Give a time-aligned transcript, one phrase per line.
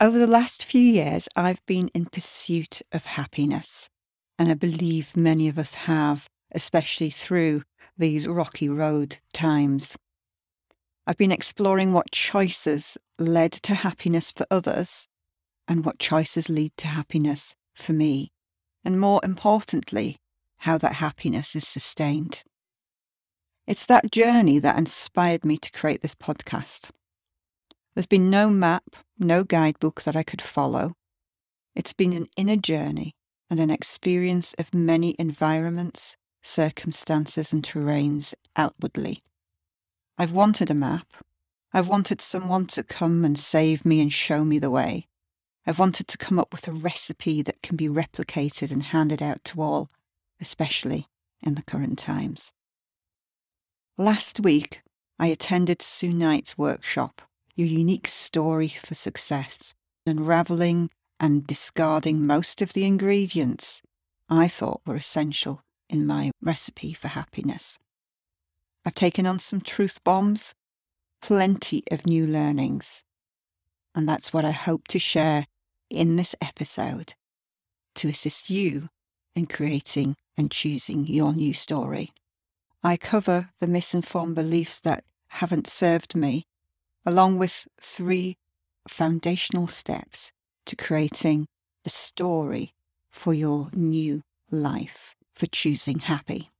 [0.00, 3.88] Over the last few years, I've been in pursuit of happiness,
[4.38, 7.64] and I believe many of us have, especially through
[7.96, 9.98] these rocky road times.
[11.04, 15.08] I've been exploring what choices led to happiness for others
[15.66, 18.30] and what choices lead to happiness for me,
[18.84, 20.18] and more importantly,
[20.58, 22.44] how that happiness is sustained.
[23.66, 26.90] It's that journey that inspired me to create this podcast.
[27.98, 30.94] There's been no map, no guidebook that I could follow.
[31.74, 33.16] It's been an inner journey
[33.50, 39.24] and an experience of many environments, circumstances, and terrains outwardly.
[40.16, 41.08] I've wanted a map.
[41.72, 45.08] I've wanted someone to come and save me and show me the way.
[45.66, 49.42] I've wanted to come up with a recipe that can be replicated and handed out
[49.46, 49.90] to all,
[50.40, 51.08] especially
[51.42, 52.52] in the current times.
[53.96, 54.82] Last week,
[55.18, 57.22] I attended Sue Knight's workshop,
[57.58, 59.74] Your Unique Story for Success,
[60.06, 63.82] unravelling and discarding most of the ingredients
[64.28, 67.76] I thought were essential in my recipe for happiness.
[68.86, 70.54] I've taken on some truth bombs,
[71.20, 73.02] plenty of new learnings,
[73.92, 75.48] and that's what I hope to share
[75.90, 77.14] in this episode
[77.96, 78.88] to assist you
[79.34, 82.12] in creating and choosing your new story.
[82.84, 86.44] I cover the misinformed beliefs that haven't served me,
[87.04, 88.36] along with three
[88.88, 90.32] foundational steps
[90.66, 91.46] to creating
[91.84, 92.74] the story
[93.10, 96.50] for your new life, for choosing happy.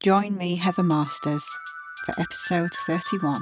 [0.00, 1.44] Join me, Heather Masters,
[2.04, 3.36] for episode 31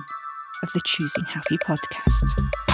[0.62, 2.65] of the Choosing Happy podcast.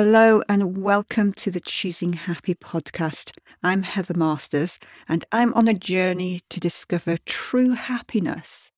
[0.00, 3.32] Hello and welcome to the Choosing Happy podcast.
[3.64, 8.70] I'm Heather Masters and I'm on a journey to discover true happiness,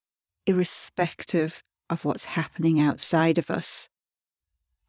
[0.46, 3.90] irrespective of what's happening outside of us.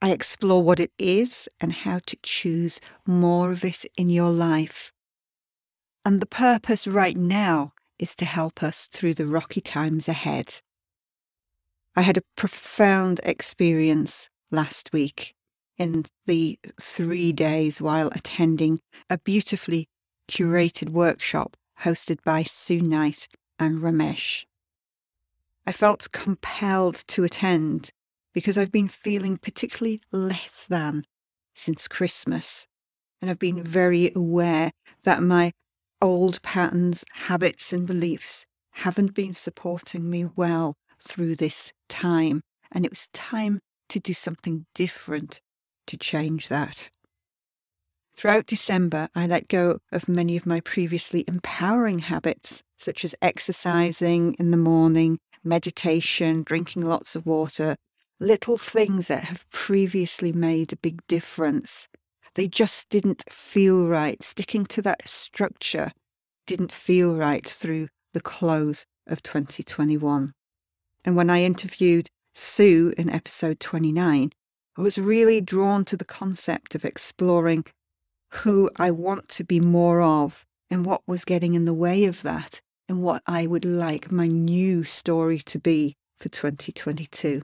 [0.01, 4.93] I explore what it is and how to choose more of it in your life.
[6.05, 10.61] And the purpose right now is to help us through the rocky times ahead.
[11.93, 15.35] I had a profound experience last week
[15.81, 19.89] in the three days while attending a beautifully
[20.27, 23.27] curated workshop hosted by Sue Knight
[23.57, 24.45] and Ramesh.
[25.65, 27.89] I felt compelled to attend
[28.31, 31.03] because I've been feeling particularly less than
[31.55, 32.67] since Christmas,
[33.19, 34.69] and I've been very aware
[35.03, 35.51] that my
[35.99, 38.45] old patterns, habits, and beliefs
[38.85, 44.67] haven't been supporting me well through this time, and it was time to do something
[44.75, 45.41] different
[45.87, 46.89] to change that.
[48.15, 54.35] Throughout December, I let go of many of my previously empowering habits, such as exercising
[54.37, 57.75] in the morning, meditation, drinking lots of water,
[58.19, 61.87] little things that have previously made a big difference.
[62.35, 64.21] They just didn't feel right.
[64.21, 65.91] Sticking to that structure
[66.45, 70.33] didn't feel right through the close of 2021.
[71.03, 74.31] And when I interviewed Sue in episode 29,
[74.77, 77.65] I was really drawn to the concept of exploring
[78.29, 82.21] who I want to be more of and what was getting in the way of
[82.21, 87.41] that and what I would like my new story to be for 2022.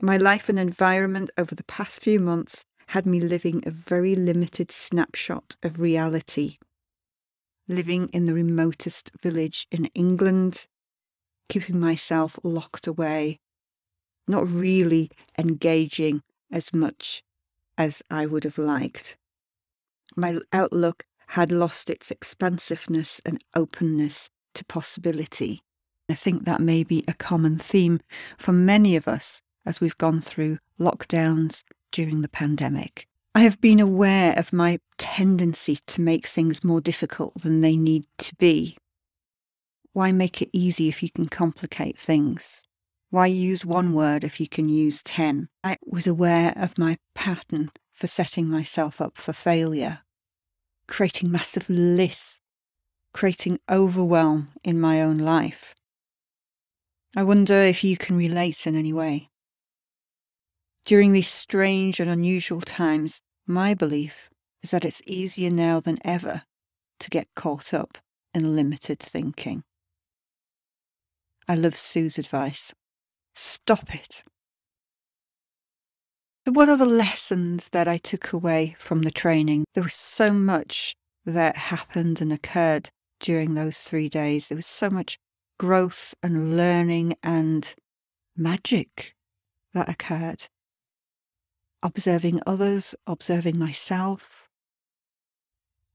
[0.00, 4.70] My life and environment over the past few months had me living a very limited
[4.70, 6.58] snapshot of reality.
[7.66, 10.66] Living in the remotest village in England,
[11.48, 13.40] keeping myself locked away
[14.28, 17.22] not really engaging as much
[17.76, 19.16] as I would have liked.
[20.16, 25.62] My outlook had lost its expansiveness and openness to possibility.
[26.08, 28.00] I think that may be a common theme
[28.38, 31.62] for many of us as we've gone through lockdowns
[31.92, 33.06] during the pandemic.
[33.34, 38.06] I have been aware of my tendency to make things more difficult than they need
[38.18, 38.76] to be.
[39.92, 42.64] Why make it easy if you can complicate things?
[43.10, 45.48] Why use one word if you can use 10?
[45.64, 50.00] I was aware of my pattern for setting myself up for failure,
[50.86, 52.42] creating massive lists,
[53.14, 55.74] creating overwhelm in my own life.
[57.16, 59.30] I wonder if you can relate in any way.
[60.84, 64.28] During these strange and unusual times, my belief
[64.62, 66.42] is that it's easier now than ever
[67.00, 67.96] to get caught up
[68.34, 69.64] in limited thinking.
[71.48, 72.74] I love Sue's advice.
[73.40, 74.24] Stop it.
[76.44, 79.64] So what are the lessons that I took away from the training?
[79.74, 82.90] There was so much that happened and occurred
[83.20, 84.48] during those three days.
[84.48, 85.18] There was so much
[85.56, 87.72] growth and learning and
[88.36, 89.14] magic
[89.72, 90.48] that occurred.
[91.80, 94.48] Observing others, observing myself,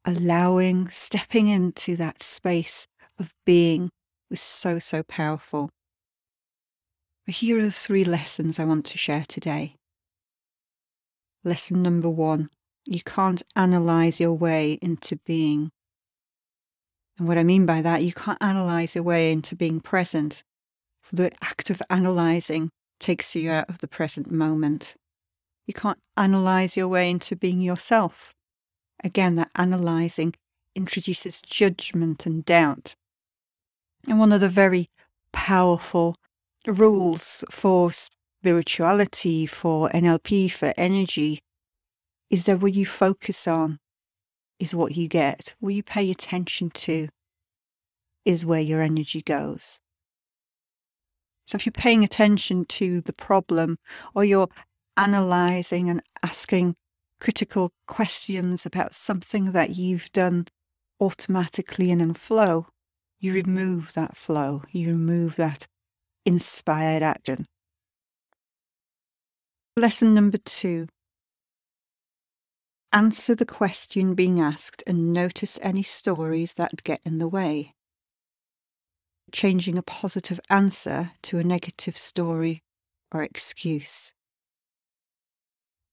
[0.06, 2.88] allowing, stepping into that space
[3.20, 3.90] of being
[4.30, 5.70] was so, so powerful.
[7.26, 9.76] Here are the three lessons I want to share today.
[11.46, 12.50] Lesson number one
[12.86, 15.72] you can't analyze your way into being.
[17.18, 20.44] And what I mean by that, you can't analyze your way into being present.
[21.02, 24.96] For the act of analyzing takes you out of the present moment.
[25.66, 28.34] You can't analyze your way into being yourself.
[29.02, 30.36] Again, that analyzing
[30.76, 32.96] introduces judgment and doubt.
[34.10, 34.90] And one of the very
[35.32, 36.18] powerful
[36.66, 41.42] rules for spirituality, for NLP, for energy,
[42.30, 43.80] is that what you focus on
[44.60, 45.56] is what you get.
[45.60, 47.10] What you pay attention to
[48.26, 49.80] is where your energy goes.
[51.46, 53.78] So if you're paying attention to the problem
[54.16, 54.50] or you're
[54.96, 56.76] analyzing and asking
[57.20, 60.48] critical questions about something that you've done
[61.00, 62.68] automatically and in flow,
[63.20, 65.68] you remove that flow, you remove that
[66.26, 67.46] inspired action.
[69.76, 70.88] Lesson number two
[72.94, 77.74] answer the question being asked and notice any stories that get in the way.
[79.32, 82.62] Changing a positive answer to a negative story
[83.12, 84.14] or excuse.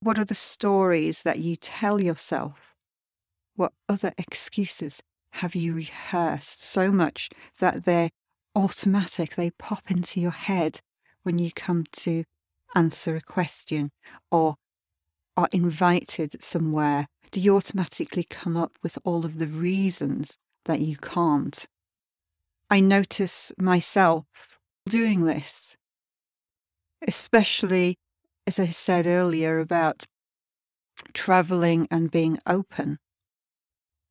[0.00, 2.75] What are the stories that you tell yourself?
[3.56, 5.03] What other excuses
[5.35, 7.31] have you rehearsed so much
[7.61, 8.11] that they're
[8.55, 10.81] automatic, they pop into your head
[11.23, 12.25] when you come to
[12.75, 13.91] answer a question
[14.31, 14.56] or
[15.37, 17.06] are invited somewhere?
[17.31, 21.67] Do you automatically come up with all of the reasons that you can't?
[22.69, 24.26] I notice myself
[24.88, 25.76] doing this,
[27.06, 27.99] especially
[28.46, 30.06] as I said earlier about
[31.12, 32.99] traveling and being open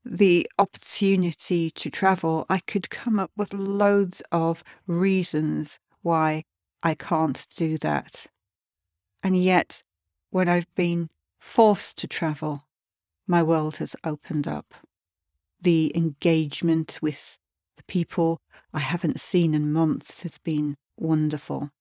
[0.05, 6.43] the opportunity to travel, I could come up with loads of reasons why
[6.81, 8.27] I can't do that.
[9.21, 9.83] And yet,
[10.29, 11.09] when I've been
[11.39, 12.65] forced to travel,
[13.27, 14.73] my world has opened up.
[15.61, 17.37] The engagement with
[17.75, 18.39] the people
[18.73, 21.71] I haven't seen in months has been wonderful.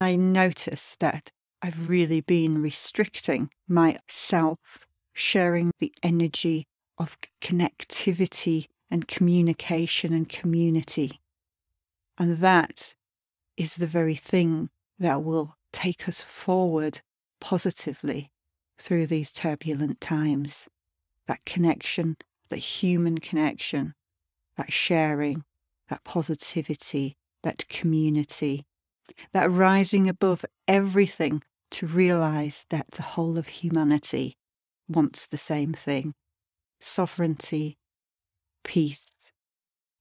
[0.00, 1.30] I notice that
[1.62, 4.58] I've really been restricting myself,
[5.14, 6.66] sharing the energy
[6.98, 11.20] of connectivity and communication and community.
[12.18, 12.94] And that
[13.56, 17.00] is the very thing that will take us forward
[17.40, 18.30] positively
[18.78, 20.68] through these turbulent times.
[21.26, 22.16] That connection,
[22.50, 23.94] that human connection,
[24.56, 25.44] that sharing,
[25.88, 28.64] that positivity, that community,
[29.32, 31.42] that rising above everything
[31.72, 34.36] to realize that the whole of humanity
[34.88, 36.14] wants the same thing
[36.80, 37.76] sovereignty,
[38.62, 39.32] peace,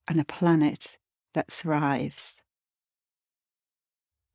[0.07, 0.97] and a planet
[1.33, 2.41] that thrives.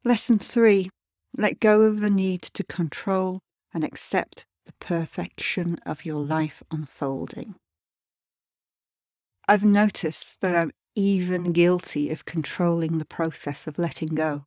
[0.04, 0.90] Lesson three
[1.36, 3.40] let go of the need to control
[3.74, 7.54] and accept the perfection of your life unfolding.
[9.46, 14.44] I've noticed that I'm even guilty of controlling the process of letting go.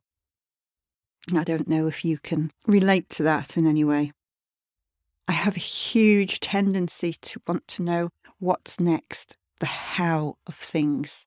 [1.34, 4.12] I don't know if you can relate to that in any way.
[5.28, 11.26] I have a huge tendency to want to know what's next, the how of things.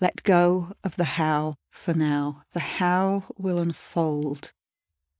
[0.00, 2.42] Let go of the how for now.
[2.52, 4.52] The how will unfold.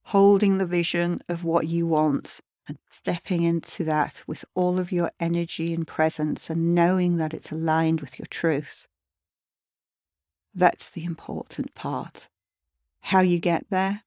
[0.04, 5.10] Holding the vision of what you want and stepping into that with all of your
[5.18, 8.86] energy and presence and knowing that it's aligned with your truth.
[10.54, 12.28] That's the important part.
[13.00, 14.02] How you get there,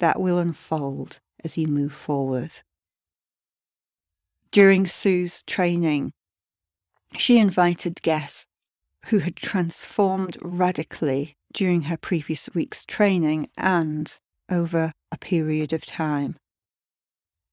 [0.00, 2.50] that will unfold as you move forward.
[4.50, 6.12] During Sue's training,
[7.16, 8.46] she invited guests
[9.06, 14.18] who had transformed radically during her previous week's training and
[14.50, 16.36] over a period of time.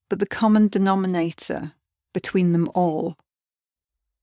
[0.08, 1.72] But the common denominator
[2.12, 3.16] between them all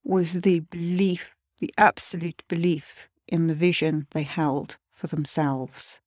[0.04, 6.00] was the belief, the absolute belief in the vision they held for themselves,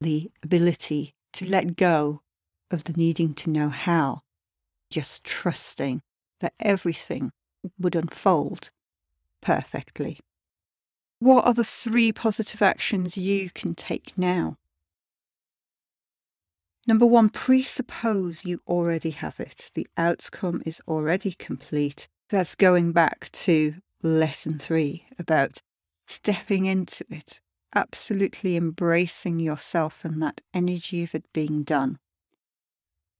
[0.00, 2.22] the ability to let go
[2.70, 4.22] of the needing to know how,
[4.90, 6.02] just trusting
[6.40, 7.32] that everything
[7.78, 8.70] would unfold
[9.40, 10.18] perfectly.
[11.18, 14.58] What are the three positive actions you can take now?
[16.86, 19.70] Number one, presuppose you already have it.
[19.74, 22.08] The outcome is already complete.
[22.28, 25.62] That's going back to lesson three about
[26.06, 27.40] stepping into it,
[27.74, 31.98] absolutely embracing yourself and that energy of it being done.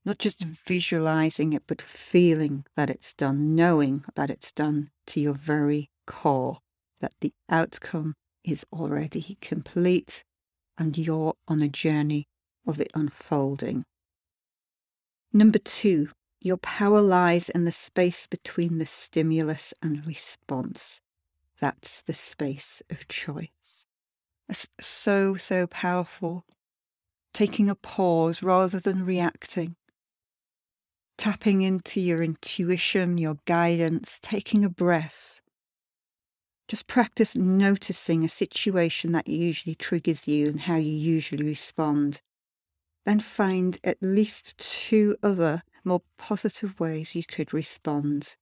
[0.04, 5.34] Not just visualizing it, but feeling that it's done, knowing that it's done to your
[5.34, 6.58] very core,
[7.00, 10.22] that the outcome is already complete
[10.76, 12.26] and you're on a journey
[12.66, 13.84] of it unfolding.
[15.32, 21.00] Number two, your power lies in the space between the stimulus and response.
[21.60, 23.86] That's the space of choice.
[24.48, 26.44] It's so, so powerful.
[27.32, 29.76] Taking a pause rather than reacting.
[31.16, 35.40] Tapping into your intuition, your guidance, taking a breath.
[36.66, 42.20] Just practice noticing a situation that usually triggers you and how you usually respond.
[43.04, 48.36] Then find at least two other more positive ways you could respond.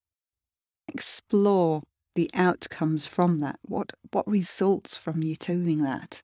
[0.88, 1.82] Explore
[2.14, 3.58] the outcomes from that.
[3.62, 6.22] What, what results from you doing that?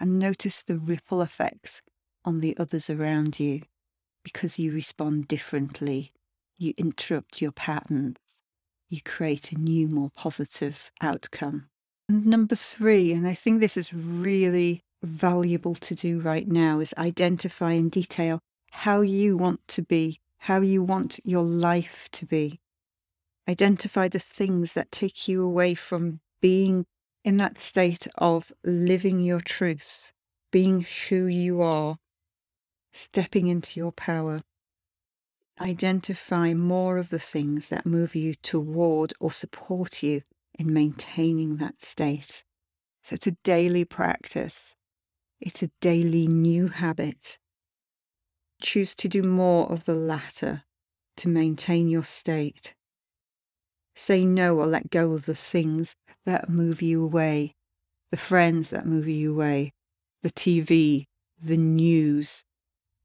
[0.00, 1.82] And notice the ripple effects
[2.24, 3.62] on the others around you
[4.28, 6.12] because you respond differently.
[6.58, 8.18] You interrupt your patterns.
[8.90, 11.70] You create a new, more positive outcome.
[12.10, 16.92] And number three, and I think this is really valuable to do right now, is
[16.98, 22.60] identify in detail how you want to be, how you want your life to be.
[23.48, 26.84] Identify the things that take you away from being
[27.24, 30.12] in that state of living your truth,
[30.52, 31.96] being who you are,
[32.98, 34.42] stepping into your power.
[35.60, 40.22] Identify more of the things that move you toward or support you
[40.58, 42.44] in maintaining that state.
[43.02, 44.74] So it's a daily practice.
[45.40, 47.38] It's a daily new habit.
[48.60, 50.64] Choose to do more of the latter
[51.18, 52.74] to maintain your state.
[53.94, 57.54] Say no or let go of the things that move you away,
[58.10, 59.72] the friends that move you away,
[60.22, 61.06] the TV,
[61.40, 62.44] the news,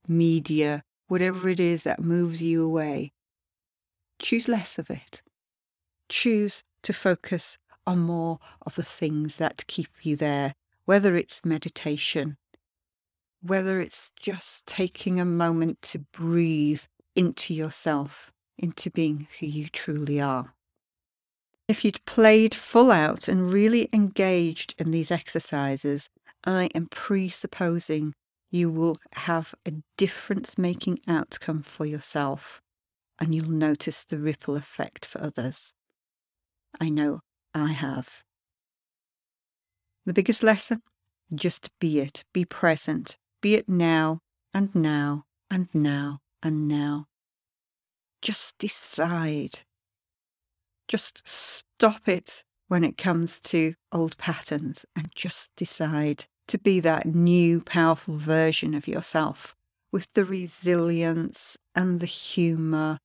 [0.08, 3.12] media, whatever it is that moves you away.
[4.20, 5.22] Choose less of it.
[6.10, 10.54] Choose to focus on more of the things that keep you there,
[10.86, 12.38] whether it's meditation,
[13.42, 16.84] whether it's just taking a moment to breathe
[17.16, 20.54] into yourself, into being who you truly are.
[21.68, 26.10] If you'd played full out and really engaged in these exercises,
[26.46, 28.14] I am presupposing
[28.54, 32.62] you will have a difference making outcome for yourself
[33.20, 35.74] and you'll notice the ripple effect for others.
[36.80, 37.22] I know
[37.54, 38.24] I have.
[40.06, 40.82] The biggest lesson?
[41.34, 44.20] Just be it, be present, be it now
[44.54, 47.08] and now and now and now.
[48.22, 49.62] Just decide
[50.88, 57.06] just stop it when it comes to old patterns and just decide to be that
[57.06, 59.56] new, powerful version of yourself
[59.92, 63.00] with the resilience and the humour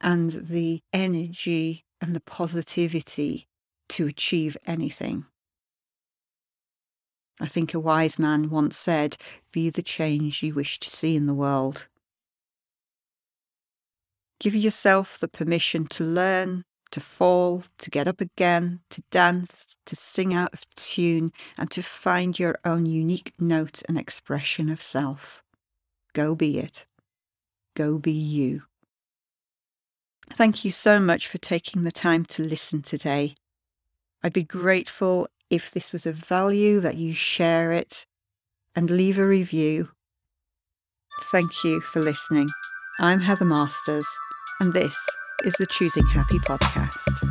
[0.00, 3.48] and the energy and the positivity
[3.88, 5.26] to achieve anything.
[7.40, 9.16] I think a wise man once said,
[9.52, 11.86] Be the change you wish to see in the world.
[14.40, 19.96] Give yourself the permission to learn, to fall, to get up again, to dance, to
[19.96, 25.42] sing out of tune, and to find your own unique note and expression of self.
[26.14, 26.86] Go be it.
[27.74, 28.62] Go be you.
[30.30, 33.34] Thank you so much for taking the time to listen today.
[34.22, 38.04] I'd be grateful if this was of value that you share it
[38.74, 39.90] and leave a review.
[41.32, 42.48] Thank you for listening.
[43.00, 44.06] I'm Heather Masters,
[44.60, 44.96] and this
[45.44, 47.27] is the Choosing Happy podcast.